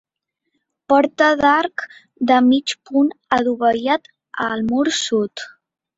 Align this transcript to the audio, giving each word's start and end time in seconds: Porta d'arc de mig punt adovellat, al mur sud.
Porta 0.93 1.27
d'arc 1.41 1.83
de 2.31 2.39
mig 2.47 2.75
punt 2.91 3.11
adovellat, 3.39 4.13
al 4.47 4.69
mur 4.71 4.83
sud. 5.03 5.45